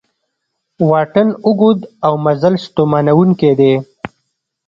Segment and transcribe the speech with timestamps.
[0.89, 3.73] واټن اوږد او مزل ستومانوونکی دی